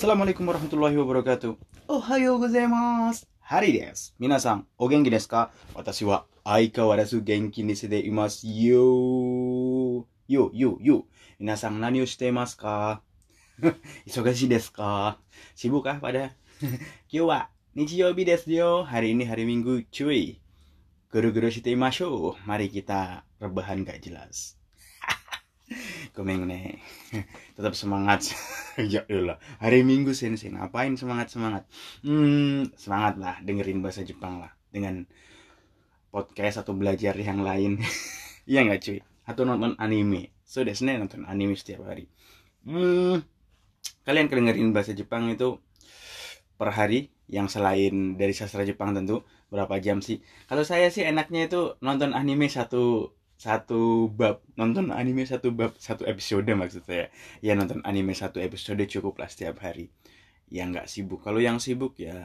[0.00, 1.60] Assalamualaikum warahmatullahi wabarakatuh.
[1.84, 3.28] Ohayo gozaimasu.
[3.44, 4.16] Hari desu.
[4.16, 5.52] Minasan, o genki desu ka?
[5.76, 8.88] Watashi wa aikawarazu genki ni shite imasu yo.
[10.24, 11.04] Yo, yo, yo.
[11.36, 13.04] Minasan, nani o shite imasu ka?
[14.08, 15.20] Isogashi desu ka?
[15.52, 16.32] Sibuk kah pada?
[17.12, 18.88] Kyo wa nichiyobi desu yo.
[18.88, 20.40] Hari ini hari Minggu, cuy.
[21.12, 22.40] Guru-guru shite imashou.
[22.48, 24.56] Mari kita rebahan gak jelas.
[26.16, 26.78] Komeng nih.
[27.56, 28.34] Tetap semangat.
[28.92, 29.38] ya Allah.
[29.62, 31.64] Hari Minggu sensei ngapain semangat semangat?
[32.02, 35.06] Hmm, semangat lah dengerin bahasa Jepang lah dengan
[36.10, 37.78] podcast atau belajar yang lain.
[38.50, 38.98] Iya nggak cuy?
[39.30, 40.34] Atau nonton anime.
[40.42, 42.10] So desne nonton anime setiap hari.
[42.66, 43.22] Hmm,
[44.02, 45.62] kalian dengerin bahasa Jepang itu
[46.58, 49.22] per hari yang selain dari sastra Jepang tentu
[49.54, 50.18] berapa jam sih?
[50.50, 56.04] Kalau saya sih enaknya itu nonton anime satu satu bab nonton anime satu bab satu
[56.04, 57.08] episode maksud saya
[57.40, 59.88] ya nonton anime satu episode cukup lah setiap hari.
[60.52, 61.24] Ya nggak sibuk.
[61.24, 62.20] Kalau yang sibuk ya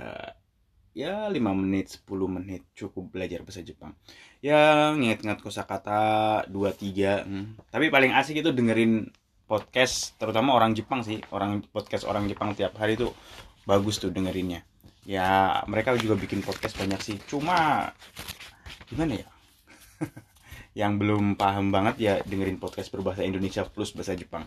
[0.92, 3.96] ya 5 menit 10 menit cukup belajar bahasa Jepang.
[4.44, 7.72] Ya nginget-nginget kosakata 2 3 hmm.
[7.72, 9.08] tapi paling asik itu dengerin
[9.48, 11.24] podcast terutama orang Jepang sih.
[11.32, 13.08] Orang podcast orang Jepang tiap hari itu
[13.64, 14.68] bagus tuh dengerinnya.
[15.08, 17.16] Ya mereka juga bikin podcast banyak sih.
[17.24, 17.88] Cuma
[18.92, 19.28] gimana ya
[20.76, 24.44] yang belum paham banget ya dengerin podcast berbahasa Indonesia plus bahasa Jepang.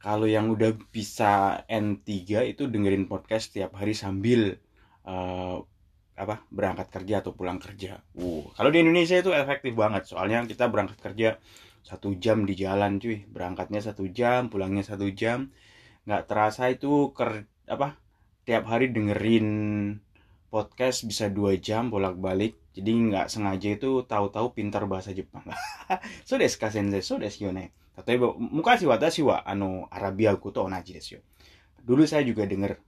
[0.00, 2.08] Kalau yang udah bisa N3
[2.54, 4.56] itu dengerin podcast setiap hari sambil
[5.04, 5.60] uh,
[6.14, 7.98] apa berangkat kerja atau pulang kerja.
[8.14, 11.36] Uh, kalau di Indonesia itu efektif banget soalnya kita berangkat kerja
[11.80, 15.48] satu jam di jalan cuy berangkatnya satu jam pulangnya satu jam
[16.04, 17.96] nggak terasa itu ker apa
[18.44, 19.48] tiap hari dengerin
[20.52, 25.42] podcast bisa dua jam bolak-balik jadi nggak sengaja itu tahu-tahu pintar bahasa Jepang.
[26.28, 30.60] So desu ka sensei so desu yo ne tateba mukashi watashi wa ano Arabia to
[30.62, 31.18] onaji desu
[31.82, 32.78] dulu saya juga dengar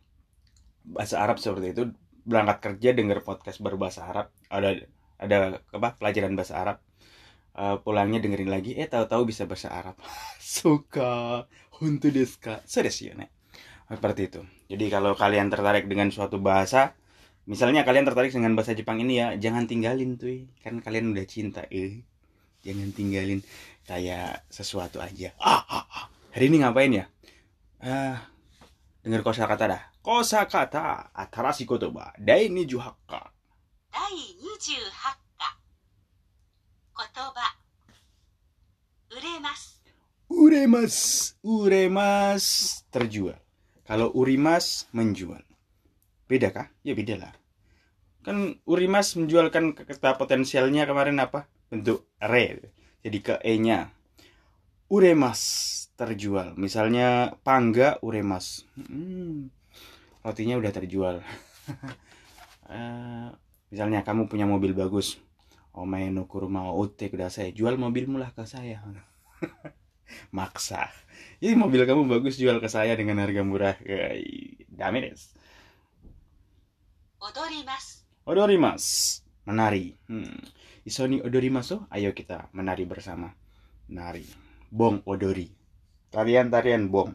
[0.87, 1.83] bahasa Arab seperti itu.
[2.23, 4.31] Berangkat kerja dengar podcast berbahasa Arab.
[4.47, 4.87] Ada
[5.19, 5.39] ada
[5.75, 6.79] apa pelajaran bahasa Arab.
[7.53, 9.99] Uh, pulangnya dengerin lagi eh tahu-tahu bisa bahasa Arab.
[10.41, 11.45] Suka.
[11.83, 12.63] Honto desu ka?
[12.65, 13.35] So desu ne
[13.93, 14.41] seperti itu.
[14.73, 16.97] Jadi kalau kalian tertarik dengan suatu bahasa
[17.43, 21.67] misalnya kalian tertarik dengan bahasa Jepang ini ya jangan tinggalin tuh kan kalian udah cinta
[21.71, 22.07] eh.
[22.63, 23.43] Jangan tinggalin
[23.91, 25.35] kayak sesuatu aja.
[25.43, 26.07] Ah, ah, ah.
[26.31, 27.11] hari ini ngapain ya?
[27.83, 28.31] Ah
[29.03, 29.83] dengar kosa kata dah.
[29.99, 33.35] Kosa kata atarasi kotoba dai ni juhaka
[33.91, 35.51] dai ni juhaka
[36.95, 37.47] kotoba.
[39.13, 39.83] Uremas.
[40.31, 40.97] Uremas
[41.43, 42.45] uremas.
[42.95, 43.37] Terjual.
[43.83, 45.43] Kalau urimas menjual
[46.33, 46.73] Beda kah?
[46.81, 47.33] Ya beda lah.
[48.25, 51.45] Kan Urimas menjualkan kata potensialnya kemarin apa?
[51.69, 52.73] Bentuk re.
[53.05, 53.93] Jadi ke E-nya.
[54.89, 55.41] Uremas
[55.93, 56.57] terjual.
[56.57, 58.65] Misalnya Pangga Uremas.
[58.81, 59.53] Hmm,
[60.25, 61.21] rotinya udah terjual.
[62.73, 63.29] uh,
[63.73, 65.21] misalnya kamu punya mobil bagus.
[65.77, 68.81] Omae no kuruma ute saya Jual mobilmu lah ke saya.
[70.37, 70.89] Maksa.
[71.45, 73.77] Jadi mobil kamu bagus jual ke saya dengan harga murah.
[74.73, 75.42] Dame des.
[77.23, 78.03] Odorimas.
[78.27, 78.85] Odorimas.
[79.47, 79.95] Menari.
[80.11, 80.43] Hmm.
[80.83, 81.87] Isoni odorimasu.
[81.95, 83.31] Ayo kita menari bersama.
[83.95, 84.27] Nari.
[84.67, 85.47] Bong odori.
[86.11, 87.15] Tarian-tarian bong.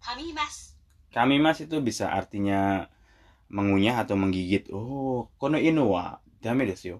[0.00, 0.72] Kamimas.
[1.12, 2.88] Kamimas itu bisa artinya
[3.52, 4.72] mengunyah atau menggigit.
[4.72, 6.98] Oh, kono ino wa dame desu yo.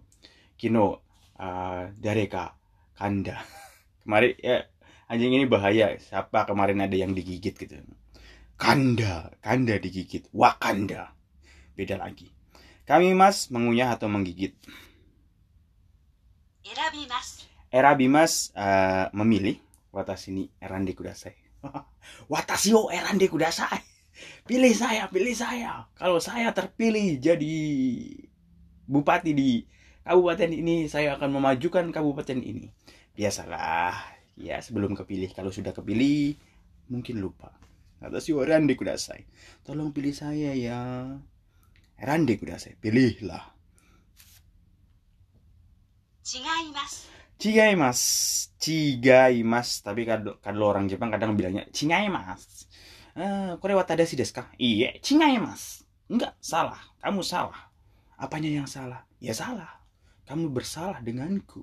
[0.61, 1.01] Kino
[1.41, 2.53] uh, dareka
[3.01, 3.41] kanda.
[4.05, 4.69] Kemarin ya
[5.09, 5.97] anjing ini bahaya.
[5.97, 7.81] Siapa kemarin ada yang digigit gitu.
[8.62, 11.11] Kanda, Kanda digigit, Wakanda.
[11.75, 12.31] Beda lagi.
[12.87, 14.55] Kami mas mengunyah atau menggigit.
[16.62, 17.43] Erabimas.
[17.75, 19.59] Erabimas uh, memilih.
[19.91, 21.34] Watashi ni erande kudasai.
[22.33, 23.83] Watashi o erande kudasai.
[24.47, 25.91] Pilih saya, pilih saya.
[25.99, 27.56] Kalau saya terpilih jadi
[28.87, 29.67] bupati di
[30.06, 32.71] kabupaten ini, saya akan memajukan kabupaten ini.
[33.19, 33.99] Biasalah,
[34.39, 35.34] ya sebelum kepilih.
[35.34, 36.39] Kalau sudah kepilih,
[36.87, 37.50] mungkin lupa.
[38.03, 39.23] Watashi wa rande kudasai.
[39.62, 41.06] Tolong pilih saya ya.
[42.03, 42.75] Rande kudasai.
[42.82, 43.55] Pilihlah.
[46.26, 47.06] Chigaimasu.
[47.38, 48.50] Chigaimasu.
[48.59, 49.75] Chigaimasu.
[49.87, 52.67] Tapi kalau, kalau orang Jepang kadang bilangnya chigaimasu.
[53.12, 54.50] Eh, kore wa tadashi desu ka?
[54.59, 55.87] Iya, chigaimasu.
[56.11, 56.81] Enggak, salah.
[56.99, 57.71] Kamu salah.
[58.19, 59.06] Apanya yang salah?
[59.23, 59.69] Ya salah.
[60.26, 61.62] Kamu bersalah denganku.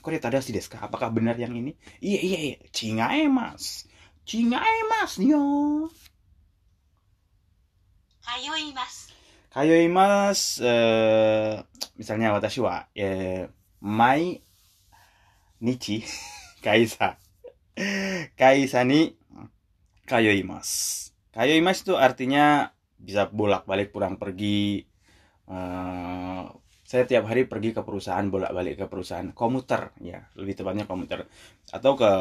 [0.00, 0.80] Kore tadashi desu ka?
[0.80, 1.76] Apakah benar yang ini?
[2.00, 2.56] Iya, iya, iya.
[2.72, 3.91] Chigaimasu.
[4.27, 4.49] 違い
[4.89, 5.89] ますよ。
[8.21, 9.13] 通います。
[9.51, 10.63] 通います。
[10.65, 11.65] えー
[11.97, 14.41] misalnya 私は、えー毎
[15.61, 16.03] 日、
[16.63, 17.17] 会社、
[18.37, 19.15] 会社に
[20.07, 21.13] 通 kayoimas.
[21.35, 24.87] Kayoimas itu artinya bisa bolak-balik pulang pergi.
[25.47, 26.51] Uh,
[26.92, 29.32] saya tiap hari pergi ke perusahaan bolak-balik ke perusahaan.
[29.32, 30.28] Komuter ya.
[30.36, 31.24] Lebih tepatnya komuter.
[31.72, 32.12] Atau ke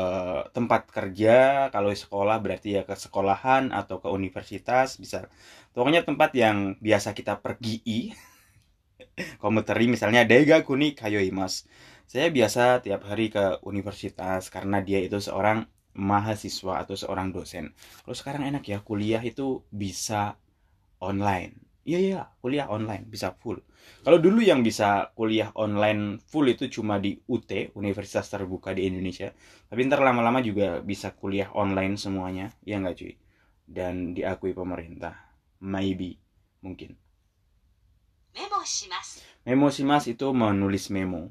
[0.55, 5.27] tempat kerja kalau sekolah berarti ya ke sekolahan atau ke universitas bisa.
[5.75, 8.15] Pokoknya tempat yang biasa kita pergi
[9.43, 11.67] komuteri misalnya dega kuni kayoimas
[12.07, 17.75] saya biasa tiap hari ke universitas karena dia itu seorang mahasiswa atau seorang dosen.
[18.07, 20.35] Kalau sekarang enak ya kuliah itu bisa
[20.99, 23.61] online iya iya kuliah online bisa full
[24.01, 29.29] kalau dulu yang bisa kuliah online full itu cuma di UT, Universitas Terbuka di Indonesia.
[29.69, 33.13] Tapi ntar lama-lama juga bisa kuliah online semuanya, ya nggak cuy?
[33.61, 35.13] Dan diakui pemerintah,
[35.61, 36.17] maybe,
[36.65, 36.97] mungkin.
[38.33, 39.21] Memo shimasu.
[39.45, 41.29] Memo shimas itu menulis memo.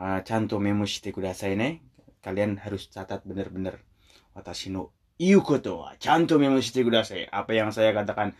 [0.00, 1.78] Uh, canto memo shite kudasai ne.
[2.24, 3.86] Kalian harus catat bener-bener.
[4.34, 7.28] Watashi no iu koto wa canto memo shite kudasai.
[7.28, 8.32] Apa yang saya katakan,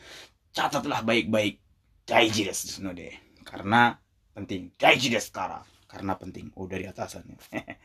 [0.54, 1.58] catatlah baik-baik.
[2.06, 3.14] Daiji desu no de
[3.46, 3.98] karena
[4.34, 4.74] penting.
[4.74, 6.50] Gaji desu kara karena penting.
[6.58, 7.38] Oh dari atasannya.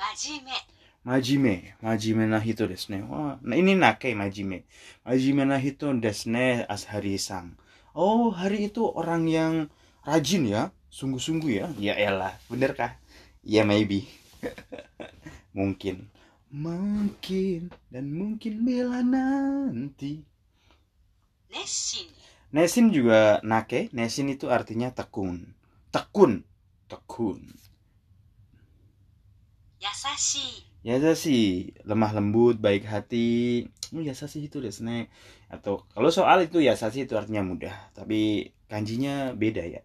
[0.00, 0.58] Majime.
[1.06, 1.54] Majime.
[1.82, 3.06] Majime na hito desu ne.
[3.06, 4.66] Wah nah ini nake majime.
[5.06, 7.54] Majime na hito desu ne ashari sang
[7.94, 9.54] oh hari itu orang yang
[10.04, 10.72] rajin ya.
[10.92, 11.66] Sungguh-sungguh ya.
[11.80, 12.36] Ya elah.
[12.52, 13.00] Bener kah?
[13.40, 14.04] Ya maybe.
[15.56, 16.12] Mungkin.
[16.52, 17.72] Mungkin.
[17.88, 20.20] Dan mungkin bila nanti
[21.52, 22.08] neshin
[22.52, 23.88] Nesin juga nake.
[23.96, 25.56] Nesin itu artinya tekun.
[25.88, 26.44] Tekun.
[26.84, 27.40] Tekun.
[29.82, 33.66] yasashi Yasashi, lemah lembut, baik hati.
[33.96, 35.08] Oh, yasashi itu desne.
[35.48, 39.82] Atau kalau soal itu yasashi itu artinya mudah, tapi kanjinya beda ya.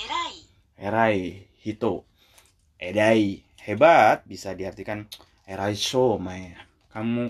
[0.00, 0.36] erai
[0.80, 1.18] Erai,
[1.60, 2.08] hito.
[2.80, 5.04] Edai, hebat bisa diartikan
[5.44, 6.56] erai so, mae.
[6.94, 7.28] Kamu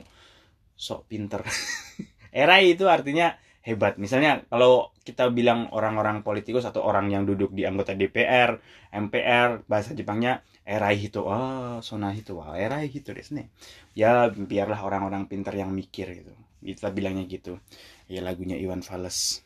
[0.80, 1.44] sok pinter.
[2.32, 4.00] Erai itu artinya hebat.
[4.00, 8.56] Misalnya kalau kita bilang orang-orang politikus atau orang yang duduk di anggota DPR,
[8.88, 11.28] MPR, bahasa Jepangnya erai hito.
[11.28, 12.40] Ah, sona hito.
[12.40, 13.52] Wah, erai desu ne.
[13.92, 16.32] Ya, biarlah orang-orang pintar yang mikir gitu.
[16.64, 17.60] Kita bilangnya gitu.
[18.08, 19.44] Ya lagunya Iwan Fals.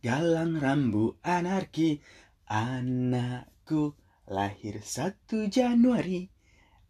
[0.00, 2.00] Galang rambu anarki
[2.48, 3.92] anakku
[4.28, 6.28] lahir 1 Januari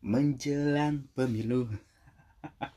[0.02, 1.66] menjelang pemilu.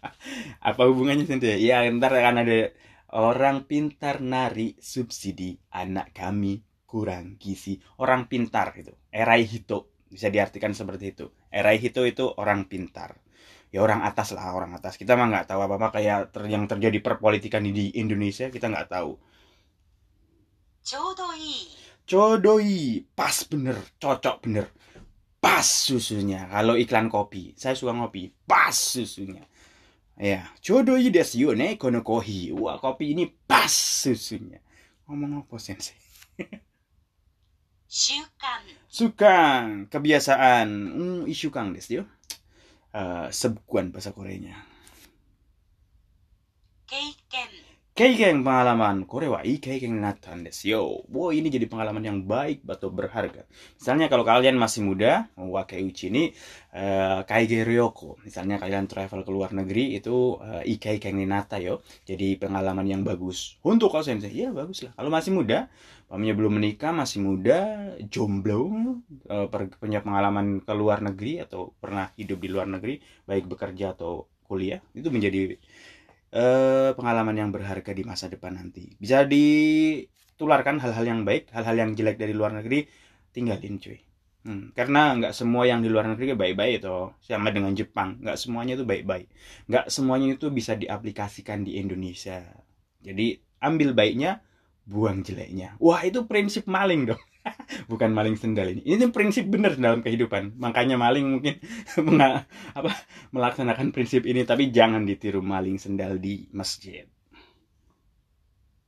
[0.61, 1.59] Apa hubungannya sendiri?
[1.61, 2.71] Ya, ntar akan ada
[3.13, 7.81] orang pintar nari subsidi anak kami kurang gizi.
[8.01, 8.93] Orang pintar itu.
[9.09, 11.25] Erai hito bisa diartikan seperti itu.
[11.49, 13.17] Erai hito itu orang pintar.
[13.73, 15.01] Ya orang atas lah, orang atas.
[15.01, 19.17] Kita mah nggak tahu apa-apa kayak ter yang terjadi perpolitikan di Indonesia kita nggak tahu.
[20.83, 24.67] chodoi Codoi, pas bener, cocok bener.
[25.39, 26.47] Pas susunya.
[26.51, 28.27] Kalau iklan kopi, saya suka ngopi.
[28.43, 29.43] Pas susunya.
[30.17, 32.53] Ya, codoi desu yo ne kono kohi.
[32.53, 34.61] Wah, kopi ini pas susunya.
[35.09, 35.97] Ngomong apa sensei?
[37.93, 40.69] shukan Sukan, kebiasaan.
[40.69, 42.03] Hmm, isukang desu yo.
[42.93, 44.73] Uh, sebukuan bahasa Koreanya.
[46.93, 47.51] keiken
[47.93, 49.05] Keigen pengalaman.
[49.05, 51.05] Kore wa ii keigen natan desu yo.
[51.13, 53.45] Wow, ini jadi pengalaman yang baik atau berharga.
[53.77, 56.33] Misalnya kalau kalian masih muda, wa uchi ini
[56.73, 58.17] uh, kaige ryoko.
[58.25, 61.85] Misalnya kalian travel ke luar negeri itu uh, ikai keng nata yo.
[62.01, 63.61] Jadi pengalaman yang bagus.
[63.61, 64.97] Untuk kau sensei, iya bagus lah.
[64.97, 65.69] Kalau masih muda,
[66.09, 68.73] pamnya belum menikah, masih muda, jomblo,
[69.29, 69.45] uh,
[69.77, 72.97] punya pengalaman ke luar negeri atau pernah hidup di luar negeri,
[73.29, 75.55] baik bekerja atau kuliah, itu menjadi
[76.33, 78.97] eh, pengalaman yang berharga di masa depan nanti.
[78.97, 82.89] Bisa ditularkan hal-hal yang baik, hal-hal yang jelek dari luar negeri,
[83.29, 84.01] tinggalin cuy.
[84.43, 88.75] Hmm, karena nggak semua yang di luar negeri baik-baik itu sama dengan Jepang nggak semuanya
[88.75, 89.31] itu baik-baik.
[89.71, 92.43] Nggak semuanya itu bisa diaplikasikan di Indonesia.
[92.99, 94.43] Jadi ambil baiknya
[94.83, 95.79] buang jeleknya.
[95.79, 97.23] Wah itu prinsip maling dong
[97.91, 101.59] bukan maling sendal ini ini prinsip benar dalam kehidupan makanya maling mungkin
[102.79, 102.91] apa
[103.35, 107.03] melaksanakan prinsip ini tapi jangan ditiru maling sendal di masjid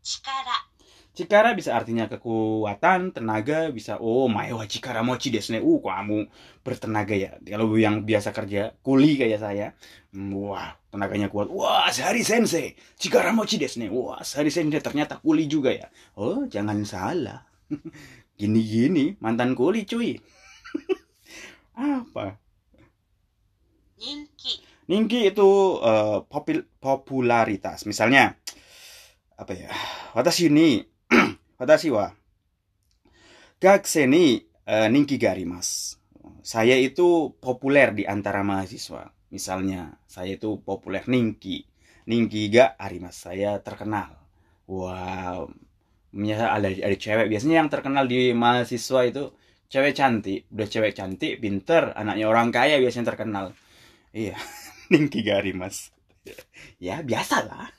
[0.05, 0.75] chikara
[1.15, 5.63] Cikara bisa artinya kekuatan, tenaga, bisa oh wa cikara mochi desu ne.
[5.63, 6.27] Uh, kamu
[6.59, 7.39] bertenaga ya.
[7.39, 9.67] Kalau yang biasa kerja kuli kayak saya,
[10.11, 11.47] hmm, wah, tenaganya kuat.
[11.47, 13.87] Wah, sehari sensei, cikara mochi desu ne.
[13.87, 15.87] Wah, sehari sensei ternyata kuli juga ya.
[16.19, 17.47] Oh, jangan salah.
[18.39, 20.09] Gini-gini, mantan kuli cuy.
[21.75, 22.39] Apa?
[23.99, 24.53] ninki
[24.89, 25.49] Ningki itu
[25.81, 27.79] eh, popil- popularitas.
[27.89, 28.37] Misalnya
[29.35, 29.71] apa ya?
[30.15, 30.79] Watashi ni
[31.59, 32.11] watashi wa
[33.63, 34.23] gakusei ni
[34.73, 35.97] eh, ninki ga arimasu.
[36.45, 39.09] Saya itu populer di antara mahasiswa.
[39.33, 41.57] Misalnya, saya itu populer Ningki.
[42.09, 43.15] Ningki ga arimas.
[43.25, 44.13] Saya terkenal.
[44.69, 45.49] Wow.
[46.15, 47.27] Misalnya ada, ada cewek.
[47.27, 49.23] Biasanya yang terkenal di mahasiswa itu
[49.67, 50.47] cewek cantik.
[50.47, 51.91] Udah cewek cantik, pinter.
[51.91, 53.51] Anaknya orang kaya biasanya terkenal.
[54.15, 54.39] Iya.
[54.91, 55.91] Ningki ga arimas.
[56.79, 57.69] ya, biasalah.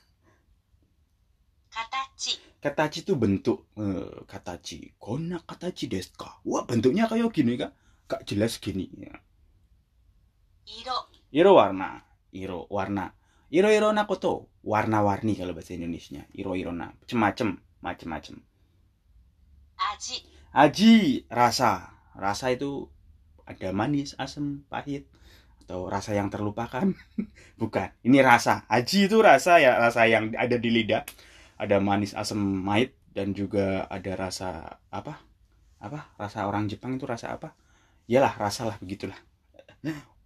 [2.17, 4.97] 形 Katachi itu bentuk eh, katachi.
[4.97, 6.41] Kona katachi desu ka?
[6.41, 7.71] Wah, bentuknya kayak gini kak?
[8.09, 8.89] Kak jelas gini.
[8.97, 9.13] Ya.
[10.65, 12.01] 色 Iro warna.
[12.33, 13.13] Iro warna.
[13.53, 14.49] Iro iro na koto.
[14.65, 16.25] Warna-warni kalau bahasa Indonesia.
[16.33, 16.91] Iro iro na.
[16.91, 17.55] Macem-macem.
[17.55, 18.43] Macem-macem macam-macam
[19.77, 20.17] aji.
[20.51, 20.95] Aji
[21.29, 21.93] rasa.
[22.17, 22.89] Rasa itu
[23.45, 25.05] ada manis asam pahit
[25.65, 26.91] atau rasa yang terlupakan?
[27.61, 27.89] Bukan.
[28.01, 28.65] Ini rasa.
[28.67, 31.05] Aji itu rasa ya rasa yang ada di lidah.
[31.57, 35.21] Ada manis asam pahit dan juga ada rasa apa?
[35.77, 36.09] Apa?
[36.17, 37.53] Rasa orang Jepang itu rasa apa?
[38.09, 39.17] Yalah, rasalah begitulah.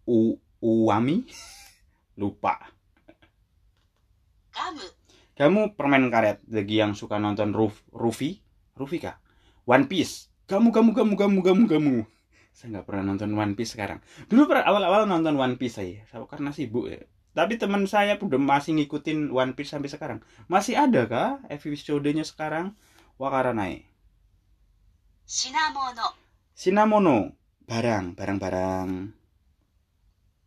[0.07, 1.27] U uami?
[2.19, 2.71] Lupa.
[4.51, 4.83] Kamu
[5.41, 8.45] kamu permen karet lagi yang suka nonton Ruf, Rufi,
[8.77, 9.17] Rufi kah?
[9.65, 10.29] One Piece.
[10.45, 11.95] Kamu, kamu, kamu, kamu, kamu, kamu.
[12.53, 14.05] Saya nggak pernah nonton One Piece sekarang.
[14.29, 17.01] Dulu pernah awal-awal nonton One Piece saya, karena sibuk ya.
[17.33, 20.21] Tapi teman saya udah masih ngikutin One Piece sampai sekarang.
[20.45, 22.77] Masih ada kah episode-nya sekarang?
[23.17, 23.81] Wakaranai.
[23.81, 23.89] Ya?
[25.25, 26.07] Sinamono.
[26.53, 27.17] Sinamono.
[27.65, 28.89] Barang, barang-barang.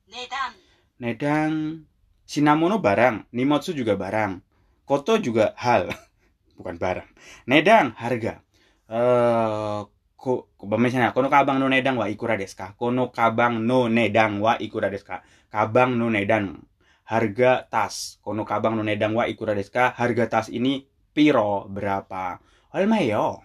[0.06, 0.54] Nedang.
[1.02, 1.82] Nedang.
[2.22, 3.34] Sinamono barang.
[3.34, 4.53] Nimotsu juga barang.
[4.84, 5.88] Koto juga hal,
[6.60, 7.08] bukan barang.
[7.48, 8.44] Nedang harga.
[8.84, 9.80] Eh,
[10.16, 12.60] ko, misalnya kono kabang no nedang wa ikura desu?
[12.76, 15.24] Kono kabang no nedang wa ikura desu ka?
[15.48, 16.64] Kabang no nedang.
[17.04, 18.20] Harga tas.
[18.20, 19.72] Kono kabang no nedang wa ikura desu?
[19.72, 22.40] Harga tas ini piro berapa?
[22.76, 23.40] Olmayo.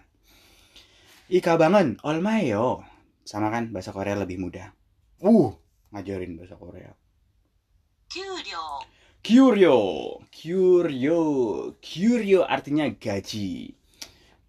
[1.30, 2.82] Ikabangan, olmayo.
[3.22, 4.74] Sama kan bahasa Korea lebih mudah.
[5.22, 5.54] Uh,
[5.94, 6.90] ngajarin bahasa Korea.
[8.10, 8.58] 給料
[9.20, 11.20] Curio, curio,
[11.84, 13.68] curio artinya gaji.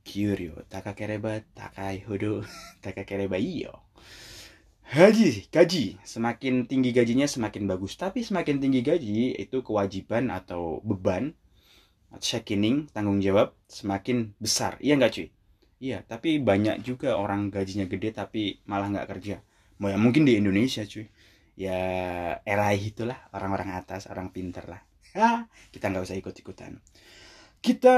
[0.07, 2.47] Curio, takakereba takai hodo,
[2.83, 3.83] takakereba iyo.
[4.95, 5.99] Haji, gaji.
[6.07, 7.99] Semakin tinggi gajinya semakin bagus.
[7.99, 11.35] Tapi semakin tinggi gaji itu kewajiban atau beban,
[12.23, 14.79] checking, tanggung jawab semakin besar.
[14.79, 15.27] Iya nggak cuy?
[15.83, 19.43] Iya, tapi banyak juga orang gajinya gede tapi malah nggak kerja.
[19.83, 21.11] Mau ya mungkin di Indonesia cuy
[21.55, 21.79] ya
[22.47, 24.81] era itulah orang-orang atas orang pinter lah.
[25.11, 26.79] Ya kita nggak usah ikut-ikutan.
[27.59, 27.97] Kita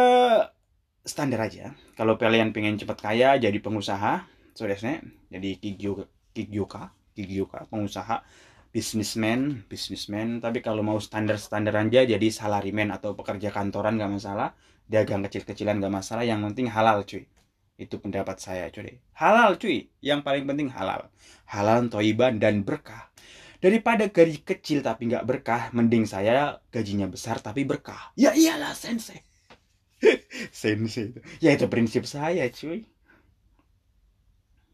[1.03, 1.75] standar aja.
[1.93, 5.01] Kalau kalian pengen cepat kaya jadi pengusaha sodesne
[5.33, 8.25] jadi kigyo kigyoka kigyoka pengusaha
[8.73, 10.41] businessman businessman.
[10.41, 14.57] Tapi kalau mau standar-standar aja jadi salaryman atau pekerja kantoran nggak masalah.
[14.89, 16.25] Dagang kecil-kecilan nggak masalah.
[16.25, 17.23] Yang penting halal cuy.
[17.77, 18.99] Itu pendapat saya cuy.
[19.15, 19.87] Halal cuy.
[20.01, 21.13] Yang paling penting halal.
[21.45, 23.13] Halal toiban dan berkah
[23.63, 28.11] Daripada gaji kecil tapi nggak berkah, mending saya gajinya besar tapi berkah.
[28.19, 29.23] Ya iyalah sensei.
[30.51, 31.19] sensei itu.
[31.39, 32.83] Ya itu prinsip saya cuy.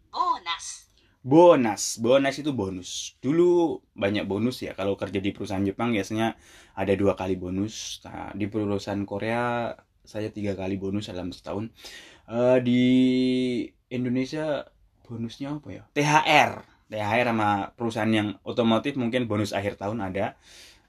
[0.09, 0.89] Bonus.
[1.21, 2.01] Bonus.
[2.01, 3.13] Bonus itu bonus.
[3.21, 4.73] Dulu banyak bonus ya.
[4.73, 6.33] Kalau kerja di perusahaan Jepang biasanya
[6.73, 8.01] ada dua kali bonus.
[8.09, 9.69] Nah, di perusahaan Korea
[10.01, 11.69] saya tiga kali bonus dalam setahun.
[12.25, 12.81] Uh, di
[13.93, 14.65] Indonesia
[15.05, 15.83] bonusnya apa ya?
[15.93, 20.35] THR THR sama perusahaan yang otomotif mungkin bonus akhir tahun ada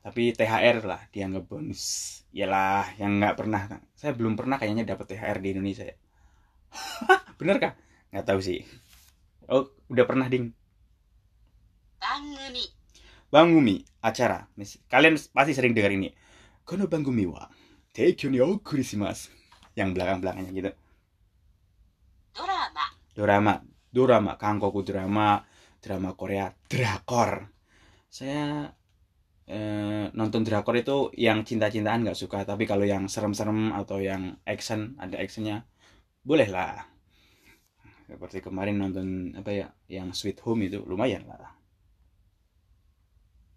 [0.01, 2.17] tapi THR lah dianggap bonus.
[2.33, 5.85] Ialah yang nggak pernah saya belum pernah kayaknya dapat THR di Indonesia.
[5.85, 5.97] Ya
[7.39, 7.73] bener kah?
[8.11, 8.65] Nggak tahu sih.
[9.53, 10.57] Oh udah pernah ding?
[12.01, 12.65] Bang Gumi
[13.29, 14.49] Bang Gumi acara
[14.89, 16.09] kalian pasti sering dengar ini.
[16.65, 17.29] Kono Bang Gumi
[17.93, 19.29] take you new Christmas
[19.77, 20.71] yang belakang belakangnya gitu.
[22.35, 23.55] Drama drama
[23.93, 25.45] drama kangkoku drama
[25.81, 27.49] drama Korea drakor.
[28.07, 28.69] Saya
[29.51, 34.95] eh, nonton drakor itu yang cinta-cintaan nggak suka tapi kalau yang serem-serem atau yang action
[35.03, 35.67] ada actionnya
[36.23, 36.87] boleh lah
[38.07, 41.59] seperti kemarin nonton apa ya yang Sweet Home itu lumayan lah.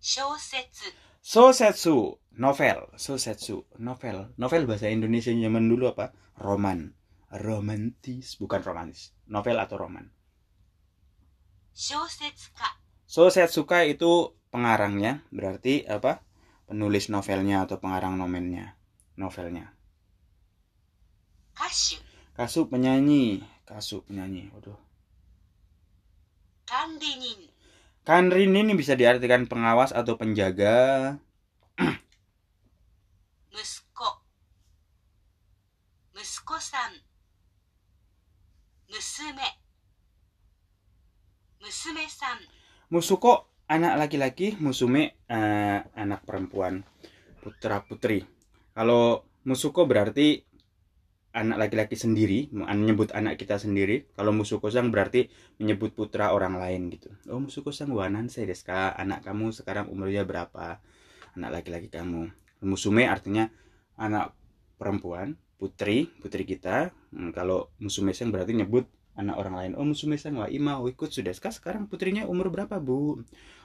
[0.04, 0.92] 小説
[1.24, 2.92] Sosetsu novel.
[3.00, 4.36] Sosetsu novel.
[4.36, 6.12] Novel bahasa Indonesia zaman dulu apa?
[6.44, 6.92] Roman.
[7.32, 9.16] Romantis bukan romantis.
[9.32, 10.12] Novel atau roman
[11.74, 12.70] Shosetsuka.
[13.10, 16.22] Shosetsuka itu pengarangnya, berarti apa?
[16.70, 18.78] Penulis novelnya atau pengarang nomennya,
[19.18, 19.74] novelnya.
[21.54, 21.98] Kasu.
[22.34, 24.54] Kasu penyanyi, Kasu penyanyi.
[24.54, 24.78] Waduh.
[26.68, 27.50] Kanrinin.
[28.04, 31.16] Kanrinin ini bisa diartikan pengawas atau penjaga.
[33.54, 34.10] Musko.
[36.12, 36.92] Musko-san.
[38.92, 39.63] Musume
[41.64, 42.44] musume-san.
[42.92, 46.84] Musuko anak laki-laki, musume uh, anak perempuan,
[47.40, 48.28] putra putri.
[48.76, 50.44] Kalau musuko berarti
[51.34, 54.06] anak laki-laki sendiri, menyebut anak kita sendiri.
[54.14, 57.10] Kalau musuko sang berarti menyebut putra orang lain gitu.
[57.32, 60.84] Oh musuko sang wanan saya deska, anak kamu sekarang umurnya berapa?
[61.34, 62.30] Anak laki-laki kamu.
[62.68, 63.50] Musume artinya
[63.98, 64.36] anak
[64.78, 66.94] perempuan, putri, putri kita.
[67.10, 70.90] Hmm, kalau musume sang berarti menyebut anak orang lain oh musume sang wa ima oh,
[70.90, 71.34] ikut sudah.
[71.34, 73.22] Sekarang putrinya umur berapa bu?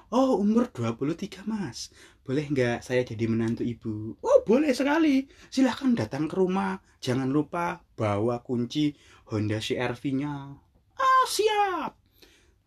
[0.09, 1.93] Oh umur 23 mas.
[2.25, 4.17] Boleh nggak saya jadi menantu ibu?
[4.25, 5.29] Oh boleh sekali.
[5.53, 6.81] Silahkan datang ke rumah.
[7.01, 8.97] Jangan lupa bawa kunci
[9.29, 10.53] Honda CRV nya
[10.99, 11.93] ah siap.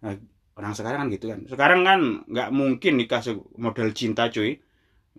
[0.01, 0.15] Nah,
[0.57, 1.39] orang sekarang kan gitu kan.
[1.49, 3.21] Sekarang kan nggak mungkin nikah
[3.57, 4.61] model cinta cuy.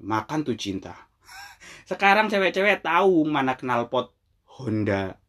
[0.02, 0.94] Makan tuh cinta.
[1.90, 4.10] Sekarang cewek-cewek tahu mana knalpot
[4.58, 5.21] Honda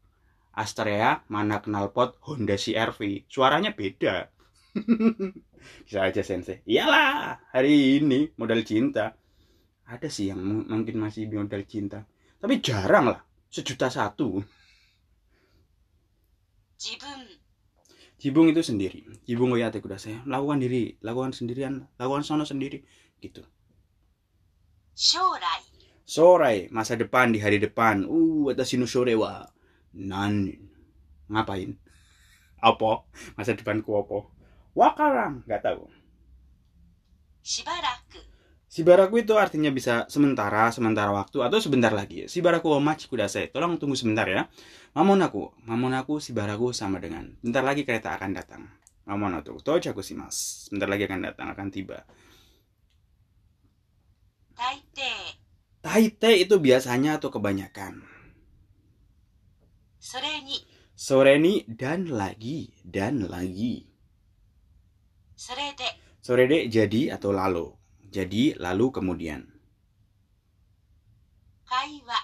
[0.54, 3.26] Astrea mana knalpot Honda CR-V.
[3.26, 4.30] Suaranya beda.
[5.86, 6.62] Bisa aja sensei.
[6.70, 9.18] Iyalah, hari ini modal cinta.
[9.90, 12.06] Ada sih yang mungkin masih modal cinta.
[12.38, 14.44] Tapi jarang lah, sejuta satu.
[16.78, 17.24] Jibung.
[18.20, 19.04] Jibung itu sendiri.
[19.24, 20.20] Jibung goyate kuda saya.
[20.28, 22.84] Lakukan diri, lakukan sendirian, lakukan sono sendiri.
[23.20, 23.44] Gitu.
[24.94, 25.64] Shorai.
[26.04, 28.04] Sorai, masa depan di hari depan.
[28.04, 29.48] Uh, atas sinu wa
[29.94, 30.52] nan.
[31.30, 31.78] Ngapain?
[32.60, 33.06] Apa?
[33.38, 34.28] Masa depanku apa?
[34.74, 35.46] Wakarang.
[35.46, 35.84] Nggak tahu.
[37.44, 38.22] Sibaraku.
[38.74, 42.26] Sibaraku itu artinya bisa sementara sementara waktu atau sebentar lagi.
[42.26, 43.54] Shibaraku omachi machi kudasai.
[43.54, 44.50] Tolong tunggu sebentar ya.
[44.98, 47.38] Mamon aku mamon aku sibaraku sama dengan.
[47.46, 48.66] Bentar lagi kereta akan datang.
[49.06, 52.02] Mamon aku tochaku mas bentar lagi akan datang akan tiba.
[54.58, 55.14] Taite.
[55.84, 58.13] Taite itu biasanya atau kebanyakan.
[60.04, 60.60] Sereni.
[61.00, 63.88] Soreni dan lagi dan lagi.
[65.32, 67.72] Sorede, Sorede jadi atau lalu.
[68.12, 69.48] Jadi lalu kemudian.
[71.64, 72.20] Kaiwa.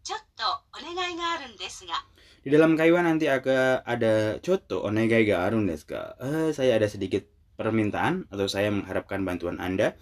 [0.00, 2.00] Chotto onegai ga arun desu ga.
[2.40, 6.16] Di dalam kaiwa nanti agak ada chotto onegai ga arun desu ga.
[6.16, 7.28] Eh, saya ada sedikit
[7.60, 10.00] permintaan atau saya mengharapkan bantuan Anda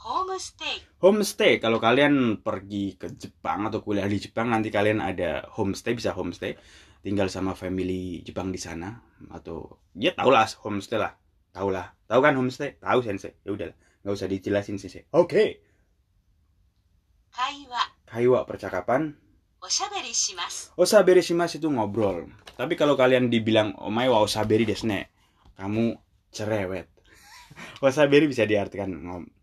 [0.00, 0.80] Homestay.
[1.04, 1.60] Homestay.
[1.60, 6.56] Kalau kalian pergi ke Jepang atau kuliah di Jepang, nanti kalian ada homestay, bisa homestay.
[7.04, 8.96] Tinggal sama family Jepang di sana
[9.32, 11.12] atau ya tau lah homestay lah.
[11.52, 11.92] Tau lah.
[12.08, 12.80] tau kan homestay?
[12.80, 13.36] tau sensei.
[13.44, 13.68] Ya udah
[14.00, 15.04] Nggak usah dijelasin sensei.
[15.12, 15.28] Oke.
[15.28, 15.48] Okay.
[17.36, 17.82] Kaiwa.
[18.08, 19.12] Kaiwa percakapan.
[19.60, 20.72] Osaberi shimasu.
[20.80, 22.32] Osaberi shimas itu ngobrol.
[22.56, 25.12] Tapi kalau kalian dibilang omae wa osaberi desne,
[25.60, 26.00] kamu
[26.32, 26.88] cerewet.
[27.84, 29.39] osaberi bisa diartikan ngobrol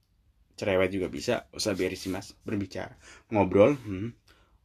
[0.57, 1.45] cerewet juga bisa.
[1.53, 2.97] Osaberi shimasu berbicara,
[3.31, 3.77] ngobrol.
[3.77, 4.11] Hmm.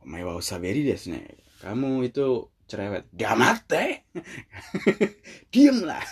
[0.03, 1.23] Omae wa osaberi desu ne.
[1.61, 3.07] Kamu itu cerewet.
[3.13, 4.09] Damate.
[5.53, 6.03] diem lah.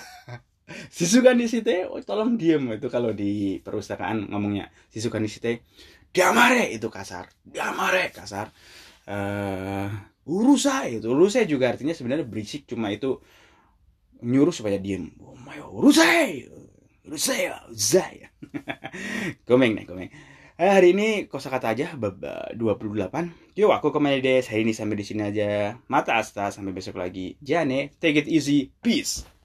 [0.95, 4.71] Sisukan di situ, oh, tolong diem itu kalau di perusahaan ngomongnya.
[4.87, 5.59] Sisukan di situ,
[6.15, 7.27] damare itu kasar.
[7.43, 8.55] Damare kasar
[9.11, 9.91] eh
[10.31, 13.19] urusai itu urusai juga artinya sebenarnya berisik cuma itu
[14.23, 16.47] nyuruh supaya diem oh my urusai
[17.07, 18.29] urusai urusai
[19.49, 20.11] komeng nih komeng.
[20.61, 25.01] Eh, hari ini kosakata aja bab eh, 28 yuk aku kembali deh hari ini sampai
[25.01, 25.81] di sini aja.
[25.89, 27.41] Mata asta sampai besok lagi.
[27.41, 28.69] Jane take it easy.
[28.85, 29.40] Peace